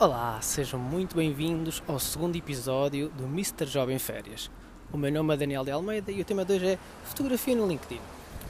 Olá, 0.00 0.40
sejam 0.40 0.78
muito 0.78 1.16
bem-vindos 1.16 1.82
ao 1.88 1.98
segundo 1.98 2.36
episódio 2.36 3.08
do 3.08 3.24
Mr. 3.24 3.66
Jovem 3.66 3.98
Férias. 3.98 4.48
O 4.92 4.96
meu 4.96 5.10
nome 5.10 5.34
é 5.34 5.36
Daniel 5.36 5.64
de 5.64 5.72
Almeida 5.72 6.12
e 6.12 6.20
o 6.20 6.24
tema 6.24 6.44
de 6.44 6.52
hoje 6.52 6.66
é 6.68 6.78
fotografia 7.02 7.56
no 7.56 7.66
LinkedIn. 7.66 8.00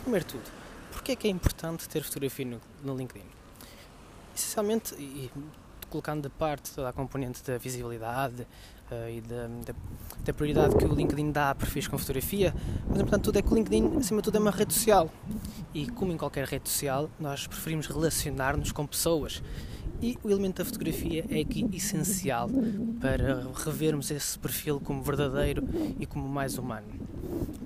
Primeiro 0.03 0.27
de 0.27 0.33
tudo, 0.35 0.45
porquê 0.93 1.13
é 1.13 1.17
que 1.17 1.27
é 1.27 1.31
importante 1.31 1.89
ter 1.89 2.03
fotografia 2.03 2.45
no, 2.45 2.61
no 2.85 2.95
LinkedIn? 2.95 3.25
Essencialmente, 4.37 4.95
e 4.97 5.31
colocando 5.89 6.25
de 6.25 6.29
parte 6.29 6.71
toda 6.71 6.91
a 6.91 6.93
componente 6.93 7.43
da 7.43 7.57
visibilidade 7.57 8.47
e 9.11 9.21
da, 9.21 9.47
da, 9.47 9.75
da, 10.25 10.33
prioridade 10.33 10.77
que 10.77 10.85
o 10.85 10.95
LinkedIn 10.95 11.31
dá 11.31 11.51
a 11.51 11.55
perfis 11.55 11.87
com 11.87 11.99
fotografia, 11.99 12.55
mas 12.89 13.01
importante 13.01 13.23
tudo 13.23 13.39
é 13.39 13.43
que 13.43 13.53
o 13.53 13.55
LinkedIn, 13.55 13.97
acima 13.99 14.21
de 14.21 14.25
tudo, 14.25 14.37
é 14.37 14.41
uma 14.41 14.51
rede 14.51 14.73
social. 14.73 15.11
E 15.75 15.87
como 15.87 16.13
em 16.13 16.17
qualquer 16.17 16.47
rede 16.47 16.69
social, 16.69 17.11
nós 17.19 17.47
preferimos 17.47 17.87
relacionar-nos 17.87 18.73
com 18.73 18.87
pessoas 18.87 19.43
e 20.01 20.17
o 20.23 20.31
elemento 20.31 20.59
da 20.59 20.65
fotografia 20.65 21.25
é 21.29 21.41
aqui 21.41 21.69
essencial 21.73 22.49
para 23.01 23.49
revermos 23.65 24.11
esse 24.11 24.39
perfil 24.39 24.79
como 24.79 25.03
verdadeiro 25.03 25.69
e 25.99 26.07
como 26.07 26.29
mais 26.29 26.57
humano. 26.57 26.87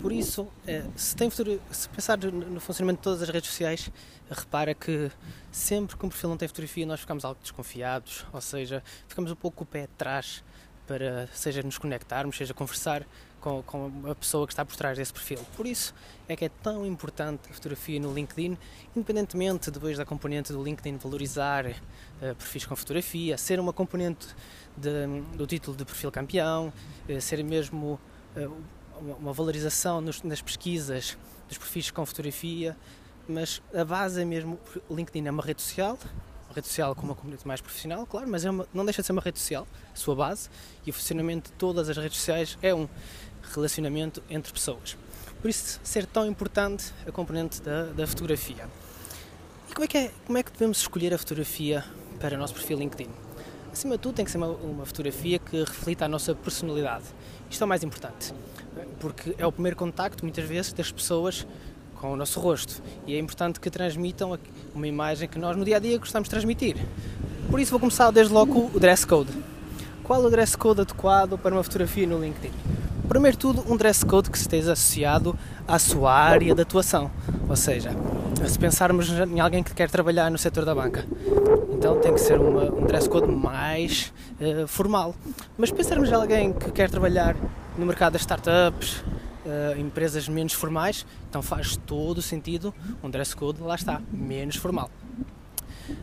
Por 0.01 0.11
isso, 0.13 0.49
eh, 0.67 0.83
se, 0.97 1.15
tem 1.15 1.31
se 1.31 1.89
pensar 1.91 2.19
no 2.19 2.59
funcionamento 2.59 3.01
de 3.01 3.05
todas 3.05 3.23
as 3.23 3.29
redes 3.29 3.51
sociais, 3.51 3.91
repara 4.31 4.75
que 4.75 5.11
sempre 5.51 5.97
que 5.97 6.07
um 6.07 6.09
perfil 6.09 6.31
não 6.31 6.37
tem 6.37 6.49
fotografia, 6.49 6.87
nós 6.87 7.01
ficamos 7.01 7.25
algo 7.25 7.39
desconfiados, 7.41 8.25
ou 8.33 8.41
seja, 8.41 8.83
ficamos 9.07 9.31
um 9.31 9.37
pouco 9.37 9.65
o 9.65 9.67
pé 9.67 9.85
atrás 9.85 10.43
para, 10.87 11.29
seja 11.33 11.63
nos 11.63 11.79
conectarmos, 11.79 12.37
seja 12.37 12.53
conversar 12.53 13.07
com, 13.41 13.63
com 13.63 13.91
a 14.09 14.15
pessoa 14.15 14.47
que 14.47 14.53
está 14.53 14.65
por 14.65 14.77
trás 14.77 14.97
desse 14.97 15.13
perfil. 15.13 15.39
Por 15.57 15.67
isso 15.67 15.95
é 16.29 16.37
que 16.37 16.45
é 16.45 16.49
tão 16.49 16.87
importante 16.87 17.51
a 17.51 17.53
fotografia 17.53 18.01
no 18.01 18.15
LinkedIn, 18.15 18.57
independentemente 18.97 19.71
depois 19.71 19.99
da 19.99 20.05
componente 20.05 20.53
do 20.53 20.63
LinkedIn 20.63 20.97
valorizar 20.97 21.67
uh, 21.67 22.35
perfis 22.37 22.65
com 22.65 22.77
fotografia, 22.77 23.37
ser 23.37 23.59
uma 23.59 23.73
componente 23.73 24.29
de, 24.77 25.21
do 25.37 25.47
título 25.47 25.77
de 25.77 25.85
perfil 25.85 26.11
campeão, 26.11 26.73
uh, 27.09 27.21
ser 27.21 27.43
mesmo 27.43 28.01
uh, 28.37 28.63
uma 29.19 29.33
valorização 29.33 30.01
nos, 30.01 30.23
nas 30.23 30.41
pesquisas 30.41 31.19
dos 31.49 31.59
perfis 31.59 31.91
com 31.91 32.07
fotografia, 32.07 32.77
mas 33.29 33.61
a 33.75 33.85
base 33.85 34.23
é 34.23 34.25
mesmo, 34.25 34.59
o 34.89 34.95
LinkedIn 34.95 35.27
é 35.27 35.31
uma 35.31 35.43
rede 35.43 35.63
social, 35.63 35.99
rede 36.53 36.67
social 36.67 36.95
com 36.95 37.03
uma 37.03 37.15
comunidade 37.15 37.47
mais 37.47 37.61
profissional, 37.61 38.07
claro, 38.07 38.29
mas 38.29 38.45
é 38.45 38.51
uma, 38.51 38.67
não 38.73 38.85
deixa 38.85 39.03
de 39.03 39.07
ser 39.07 39.13
uma 39.13 39.23
rede 39.23 39.39
social, 39.39 39.67
a 39.93 39.97
sua 39.97 40.15
base, 40.15 40.49
e 40.87 40.91
o 40.91 40.93
funcionamento 40.93 41.51
de 41.51 41.57
todas 41.57 41.89
as 41.89 41.97
redes 41.97 42.19
sociais 42.19 42.59
é 42.63 42.75
um 42.75 42.89
relacionamento 43.55 44.23
entre 44.31 44.53
pessoas. 44.53 44.97
Por 45.41 45.49
isso, 45.49 45.81
ser 45.83 46.07
tão 46.07 46.27
importante 46.27 46.93
a 47.07 47.11
componente 47.11 47.61
da, 47.61 47.87
da 47.87 48.07
fotografia. 48.07 48.69
E 49.69 49.75
como 49.75 49.85
é, 49.85 49.89
que 49.89 49.99
é, 49.99 50.11
como 50.27 50.39
é 50.39 50.43
que 50.43 50.53
devemos 50.53 50.79
escolher 50.79 51.13
a 51.13 51.19
fotografia 51.19 51.85
para 52.21 52.37
o 52.37 52.39
nosso 52.39 52.55
perfil 52.55 52.79
LinkedIn? 52.79 53.11
Acima 53.73 53.97
de 53.97 54.03
tudo, 54.03 54.15
tem 54.15 54.25
que 54.25 54.31
ser 54.31 54.37
uma, 54.37 54.49
uma 54.49 54.87
fotografia 54.87 55.39
que 55.39 55.59
reflita 55.61 56.05
a 56.05 56.09
nossa 56.09 56.35
personalidade. 56.35 57.07
Isto 57.51 57.63
é 57.63 57.65
o 57.65 57.69
mais 57.69 57.83
importante, 57.83 58.33
porque 59.01 59.35
é 59.39 59.47
o 59.47 59.51
primeiro 59.51 59.77
contacto, 59.77 60.25
muitas 60.25 60.45
vezes, 60.45 60.73
das 60.73 60.93
pessoas 60.93 61.47
com 62.03 62.13
o 62.13 62.17
nosso 62.17 62.41
rosto. 62.41 62.83
E 63.07 63.15
é 63.15 63.19
importante 63.21 63.61
que 63.61 63.71
transmitam 63.71 64.37
uma 64.75 64.89
imagem 64.89 65.29
que 65.29 65.39
nós 65.39 65.57
no 65.57 65.65
dia 65.65 65.77
a 65.77 65.79
dia 65.79 65.97
gostamos 65.99 66.29
de 66.29 66.31
transmitir. 66.31 66.77
Por 67.49 67.61
isso, 67.61 67.71
vou 67.71 67.79
começar 67.79 68.11
desde 68.11 68.35
logo 68.35 68.73
o 68.75 68.81
dress 68.81 69.07
code. 69.07 69.31
Qual 70.03 70.21
o 70.21 70.29
dress 70.29 70.59
code 70.59 70.81
adequado 70.81 71.39
para 71.39 71.55
uma 71.55 71.63
fotografia 71.63 72.05
no 72.05 72.19
LinkedIn? 72.19 72.51
Primeiro 73.09 73.37
tudo, 73.37 73.65
um 73.73 73.77
dress 73.77 74.05
code 74.05 74.31
que 74.31 74.37
esteja 74.37 74.73
associado 74.73 75.39
à 75.69 75.79
sua 75.79 76.13
área 76.13 76.53
de 76.53 76.63
atuação. 76.63 77.09
Ou 77.49 77.55
seja, 77.55 77.91
se 78.49 78.59
pensarmos 78.59 79.09
em 79.09 79.39
alguém 79.39 79.63
que 79.63 79.73
quer 79.73 79.89
trabalhar 79.89 80.29
no 80.29 80.39
setor 80.39 80.65
da 80.65 80.75
banca, 80.75 81.07
então 81.73 82.01
tem 82.01 82.13
que 82.15 82.21
ser 82.21 82.41
uma, 82.41 82.65
um 82.65 82.85
dress 82.85 83.09
code 83.09 83.31
mais 83.31 84.13
uh, 84.41 84.67
formal. 84.67 85.15
Mas 85.57 85.71
pensarmos 85.71 86.09
em 86.11 86.15
alguém 86.15 86.53
que 86.53 86.73
quer 86.73 86.91
trabalhar 86.91 87.37
no 87.79 87.87
mercado 87.87 88.15
das 88.15 88.23
startups, 88.23 89.05
uh, 89.45 89.79
empresas 89.79 90.29
menos 90.29 90.53
formais, 90.53 91.07
então 91.29 91.43
faz 91.43 91.77
todo 91.77 92.19
o 92.19 92.23
sentido 92.23 92.75
um 93.03 93.11
dress 93.11 93.35
code, 93.35 93.61
lá 93.61 93.75
está, 93.75 94.01
menos 94.13 94.57
formal. 94.57 94.91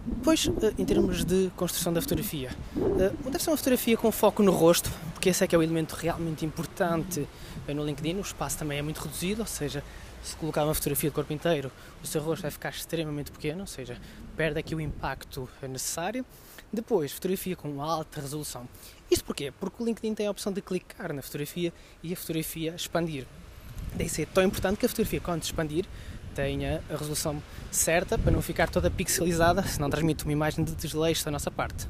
Depois, 0.05 0.47
eh, 0.61 0.73
em 0.77 0.85
termos 0.85 1.23
de 1.23 1.49
construção 1.55 1.93
da 1.93 2.01
fotografia, 2.01 2.49
eh, 2.75 3.11
deve 3.23 3.39
ser 3.39 3.49
uma 3.49 3.57
fotografia 3.57 3.95
com 3.95 4.11
foco 4.11 4.43
no 4.43 4.51
rosto, 4.51 4.91
porque 5.13 5.29
esse 5.29 5.43
é 5.43 5.47
que 5.47 5.55
é 5.55 5.57
o 5.57 5.63
elemento 5.63 5.93
realmente 5.93 6.45
importante 6.45 7.27
no 7.67 7.85
LinkedIn. 7.85 8.17
O 8.17 8.21
espaço 8.21 8.57
também 8.57 8.77
é 8.77 8.81
muito 8.81 8.99
reduzido, 8.99 9.41
ou 9.41 9.47
seja, 9.47 9.83
se 10.21 10.35
colocar 10.35 10.65
uma 10.65 10.73
fotografia 10.73 11.09
de 11.09 11.15
corpo 11.15 11.31
inteiro, 11.31 11.71
o 12.03 12.07
seu 12.07 12.21
rosto 12.21 12.41
vai 12.41 12.51
ficar 12.51 12.69
extremamente 12.69 13.31
pequeno, 13.31 13.61
ou 13.61 13.67
seja, 13.67 13.97
perde 14.35 14.59
aqui 14.59 14.75
o 14.75 14.81
impacto 14.81 15.49
necessário. 15.63 16.25
Depois, 16.71 17.11
fotografia 17.11 17.55
com 17.55 17.81
alta 17.81 18.19
resolução. 18.21 18.67
Isto 19.09 19.25
porquê? 19.25 19.51
Porque 19.59 19.81
o 19.81 19.85
LinkedIn 19.85 20.13
tem 20.13 20.27
a 20.27 20.31
opção 20.31 20.51
de 20.51 20.61
clicar 20.61 21.13
na 21.13 21.21
fotografia 21.21 21.73
e 22.03 22.13
a 22.13 22.15
fotografia 22.15 22.73
expandir. 22.75 23.25
Daí 23.95 24.07
ser 24.07 24.27
tão 24.27 24.43
importante 24.43 24.77
que 24.77 24.85
a 24.85 24.89
fotografia, 24.89 25.19
quando 25.19 25.43
expandir, 25.43 25.85
tenha 26.35 26.83
a 26.89 26.95
resolução 26.95 27.41
certa 27.71 28.17
para 28.17 28.31
não 28.31 28.41
ficar 28.41 28.69
toda 28.69 28.89
pixelizada, 28.89 29.63
senão 29.63 29.89
transmite 29.89 30.23
uma 30.23 30.33
imagem 30.33 30.63
de 30.63 30.73
desleixo 30.75 31.25
da 31.25 31.31
nossa 31.31 31.49
parte. 31.49 31.87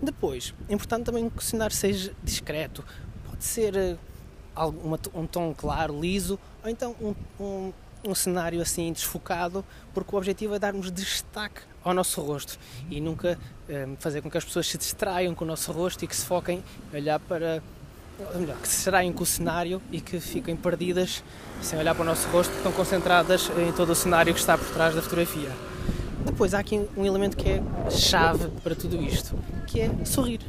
Depois, 0.00 0.54
é 0.68 0.74
importante 0.74 1.04
também 1.04 1.28
que 1.28 1.38
o 1.38 1.42
cenário 1.42 1.74
seja 1.74 2.12
discreto. 2.22 2.84
Pode 3.28 3.44
ser 3.44 3.76
eh, 3.76 3.96
um 5.14 5.26
tom 5.26 5.54
claro, 5.54 6.00
liso, 6.00 6.38
ou 6.62 6.70
então 6.70 6.94
um, 7.00 7.14
um, 7.42 7.72
um 8.06 8.14
cenário 8.14 8.60
assim 8.60 8.92
desfocado, 8.92 9.64
porque 9.92 10.14
o 10.14 10.18
objetivo 10.18 10.54
é 10.54 10.58
darmos 10.58 10.90
destaque 10.90 11.62
ao 11.82 11.94
nosso 11.94 12.20
rosto 12.20 12.58
e 12.90 13.00
nunca 13.00 13.38
um, 13.68 13.72
eh, 13.72 13.88
fazer 13.98 14.22
com 14.22 14.30
que 14.30 14.38
as 14.38 14.44
pessoas 14.44 14.66
se 14.66 14.78
distraiam 14.78 15.34
com 15.34 15.44
o 15.44 15.48
nosso 15.48 15.72
rosto 15.72 16.04
e 16.04 16.08
que 16.08 16.16
se 16.16 16.24
foquem 16.24 16.62
olhar 16.92 17.18
para 17.20 17.62
melhor, 18.34 18.56
que 18.56 18.68
se 18.68 18.76
distraem 18.76 19.12
com 19.12 19.22
o 19.22 19.26
cenário 19.26 19.82
e 19.90 20.00
que 20.00 20.20
fiquem 20.20 20.56
perdidas 20.56 21.22
sem 21.60 21.78
olhar 21.78 21.94
para 21.94 22.02
o 22.02 22.06
nosso 22.06 22.28
rosto, 22.28 22.54
estão 22.54 22.72
concentradas 22.72 23.50
em 23.58 23.72
todo 23.72 23.90
o 23.90 23.94
cenário 23.94 24.32
que 24.32 24.40
está 24.40 24.56
por 24.56 24.68
trás 24.68 24.94
da 24.94 25.02
fotografia. 25.02 25.50
Depois 26.24 26.54
há 26.54 26.58
aqui 26.58 26.80
um 26.96 27.04
elemento 27.04 27.36
que 27.36 27.48
é 27.48 27.62
chave 27.90 28.48
para 28.62 28.74
tudo 28.74 29.00
isto, 29.02 29.38
que 29.66 29.80
é 29.80 29.90
sorrir. 30.04 30.40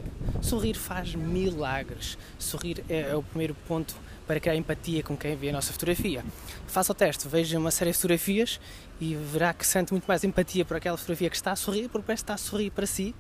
Sorrir 0.42 0.76
faz 0.76 1.16
milagres. 1.16 2.18
Sorrir 2.38 2.84
é, 2.90 3.12
é 3.12 3.16
o 3.16 3.24
primeiro 3.24 3.56
ponto 3.68 3.96
para 4.28 4.40
criar 4.40 4.56
empatia 4.56 5.04
com 5.04 5.16
quem 5.16 5.36
vê 5.36 5.50
a 5.50 5.54
nossa 5.54 5.72
fotografia. 5.72 6.24
Faça 6.68 6.92
o 6.92 6.96
teste, 6.96 7.28
veja 7.28 7.58
uma 7.58 7.72
série 7.72 7.92
de 7.92 7.98
fotografias 7.98 8.60
e 9.00 9.16
verá 9.16 9.54
que 9.54 9.66
sente 9.66 9.92
muito 9.92 10.06
mais 10.06 10.24
empatia 10.24 10.66
por 10.66 10.78
aquela 10.78 10.98
fotografia 10.98 11.30
que 11.30 11.36
está 11.36 11.52
a 11.52 11.56
sorrir, 11.56 11.90
porque 11.90 12.06
parece 12.06 12.24
que 12.24 12.32
está 12.32 12.34
a 12.34 12.38
sorrir 12.38 12.72
para 12.72 12.86
si, 12.86 13.16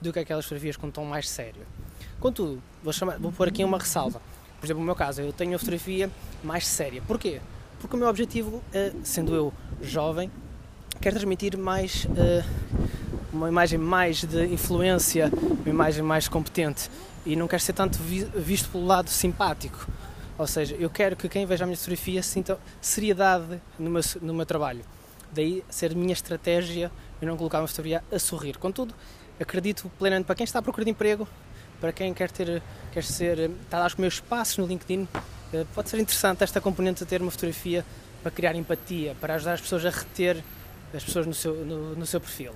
do 0.00 0.12
que 0.12 0.18
aquelas 0.18 0.44
fotografias 0.44 0.76
com 0.76 0.88
um 0.88 0.90
tom 0.90 1.04
mais 1.04 1.28
sério. 1.28 1.62
Contudo, 2.20 2.62
vou, 2.82 2.92
chamar, 2.92 3.18
vou 3.18 3.32
pôr 3.32 3.48
aqui 3.48 3.64
uma 3.64 3.78
ressalva. 3.78 4.20
Por 4.60 4.66
exemplo, 4.66 4.80
no 4.80 4.86
meu 4.86 4.96
caso, 4.96 5.20
eu 5.20 5.32
tenho 5.32 5.54
a 5.54 5.58
fotografia 5.58 6.10
mais 6.42 6.66
séria. 6.66 7.02
Porquê? 7.06 7.40
Porque 7.80 7.94
o 7.94 7.98
meu 7.98 8.08
objetivo, 8.08 8.62
é, 8.72 8.92
sendo 9.04 9.34
eu 9.34 9.52
jovem, 9.80 10.30
quero 11.00 11.14
transmitir 11.14 11.56
mais 11.56 12.06
uh, 12.06 12.44
uma 13.32 13.48
imagem 13.48 13.78
mais 13.78 14.24
de 14.24 14.46
influência, 14.46 15.30
uma 15.32 15.68
imagem 15.68 16.02
mais 16.02 16.26
competente 16.26 16.90
e 17.24 17.36
não 17.36 17.46
quero 17.46 17.62
ser 17.62 17.72
tanto 17.72 17.98
vi 17.98 18.24
visto 18.34 18.68
pelo 18.70 18.86
lado 18.86 19.10
simpático. 19.10 19.86
Ou 20.38 20.46
seja, 20.46 20.76
eu 20.76 20.88
quero 20.88 21.16
que 21.16 21.28
quem 21.28 21.44
veja 21.44 21.64
a 21.64 21.66
minha 21.66 21.76
fotografia 21.76 22.22
sinta 22.22 22.58
seriedade 22.80 23.60
no 23.78 23.90
meu, 23.90 24.02
no 24.22 24.32
meu 24.32 24.46
trabalho. 24.46 24.84
Daí 25.32 25.64
ser 25.68 25.94
minha 25.94 26.12
estratégia 26.12 26.90
eu 27.20 27.26
não 27.26 27.36
colocar 27.36 27.60
uma 27.60 27.66
fotografia 27.66 28.04
a 28.10 28.18
sorrir. 28.20 28.56
Contudo, 28.56 28.94
acredito 29.40 29.90
plenamente 29.98 30.26
para 30.26 30.36
quem 30.36 30.44
está 30.44 30.60
à 30.60 30.62
procura 30.62 30.84
de 30.84 30.92
emprego, 30.92 31.26
para 31.80 31.92
quem 31.92 32.14
quer 32.14 32.30
ter, 32.30 32.62
quer 32.92 33.02
ser, 33.02 33.50
está 33.50 33.78
a 33.78 33.80
dar 33.80 33.86
os 33.88 33.96
meus 33.96 34.20
passos 34.20 34.58
no 34.58 34.66
LinkedIn, 34.66 35.08
eh, 35.52 35.66
pode 35.74 35.90
ser 35.90 35.98
interessante 35.98 36.44
esta 36.44 36.60
componente 36.60 37.00
de 37.00 37.06
ter 37.06 37.20
uma 37.20 37.30
fotografia 37.30 37.84
para 38.22 38.30
criar 38.30 38.54
empatia, 38.54 39.16
para 39.20 39.34
ajudar 39.34 39.54
as 39.54 39.60
pessoas 39.60 39.84
a 39.84 39.90
reter 39.90 40.42
as 40.94 41.04
pessoas 41.04 41.26
no 41.26 41.34
seu, 41.34 41.54
no, 41.54 41.94
no 41.94 42.06
seu 42.06 42.20
perfil. 42.20 42.52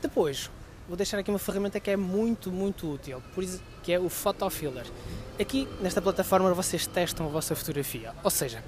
Depois, 0.00 0.50
vou 0.92 0.96
deixar 0.98 1.18
aqui 1.18 1.30
uma 1.30 1.38
ferramenta 1.38 1.80
que 1.80 1.90
é 1.90 1.96
muito, 1.96 2.52
muito 2.52 2.86
útil, 2.92 3.22
por 3.34 3.42
isso, 3.42 3.62
que 3.82 3.90
é 3.90 3.98
o 3.98 4.10
Photofiller. 4.10 4.84
Aqui, 5.40 5.66
nesta 5.80 6.02
plataforma, 6.02 6.52
vocês 6.52 6.86
testam 6.86 7.24
a 7.24 7.30
vossa 7.30 7.56
fotografia, 7.56 8.12
ou 8.22 8.28
seja, 8.28 8.62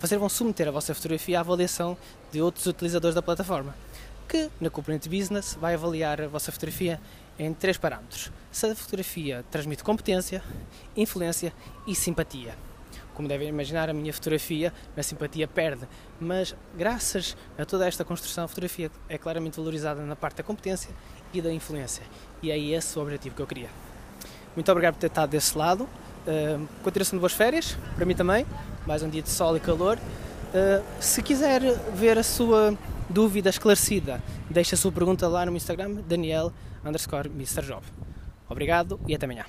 vocês 0.00 0.18
vão 0.18 0.28
submeter 0.28 0.66
a 0.66 0.72
vossa 0.72 0.92
fotografia 0.92 1.38
à 1.38 1.40
avaliação 1.40 1.96
de 2.32 2.42
outros 2.42 2.66
utilizadores 2.66 3.14
da 3.14 3.22
plataforma, 3.22 3.76
que, 4.28 4.50
na 4.60 4.68
componente 4.68 5.08
Business, 5.08 5.54
vai 5.54 5.74
avaliar 5.74 6.20
a 6.20 6.26
vossa 6.26 6.50
fotografia 6.50 7.00
em 7.38 7.54
três 7.54 7.78
parâmetros. 7.78 8.32
Se 8.50 8.66
a 8.66 8.74
fotografia 8.74 9.44
transmite 9.48 9.84
competência, 9.84 10.42
influência 10.96 11.54
e 11.86 11.94
simpatia. 11.94 12.56
Como 13.18 13.26
devem 13.26 13.48
imaginar, 13.48 13.90
a 13.90 13.92
minha 13.92 14.12
fotografia, 14.12 14.72
a 14.96 15.02
simpatia 15.02 15.48
perde, 15.48 15.88
mas 16.20 16.54
graças 16.76 17.36
a 17.58 17.64
toda 17.64 17.84
esta 17.84 18.04
construção, 18.04 18.44
a 18.44 18.48
fotografia 18.48 18.92
é 19.08 19.18
claramente 19.18 19.56
valorizada 19.56 20.00
na 20.02 20.14
parte 20.14 20.36
da 20.36 20.44
competência 20.44 20.88
e 21.34 21.42
da 21.42 21.52
influência. 21.52 22.04
E 22.40 22.52
é 22.52 22.56
esse 22.56 22.96
o 22.96 23.02
objetivo 23.02 23.34
que 23.34 23.42
eu 23.42 23.46
queria. 23.48 23.70
Muito 24.54 24.70
obrigado 24.70 24.94
por 24.94 25.00
ter 25.00 25.08
estado 25.08 25.30
desse 25.30 25.58
lado. 25.58 25.82
Uh, 25.82 26.68
continuação 26.84 27.16
de 27.16 27.20
boas 27.20 27.32
férias, 27.32 27.76
para 27.96 28.06
mim 28.06 28.14
também. 28.14 28.46
Mais 28.86 29.02
um 29.02 29.08
dia 29.10 29.20
de 29.20 29.30
sol 29.30 29.56
e 29.56 29.60
calor. 29.60 29.98
Uh, 29.98 30.84
se 31.00 31.20
quiser 31.20 31.60
ver 31.96 32.18
a 32.18 32.22
sua 32.22 32.78
dúvida 33.10 33.50
esclarecida, 33.50 34.22
deixe 34.48 34.76
a 34.76 34.78
sua 34.78 34.92
pergunta 34.92 35.26
lá 35.26 35.44
no 35.44 35.56
Instagram, 35.56 35.94
Daniel 36.06 36.52
underscore 36.84 37.28
Mr. 37.30 37.62
Job. 37.62 37.82
Obrigado 38.48 39.00
e 39.08 39.14
até 39.16 39.26
amanhã. 39.26 39.44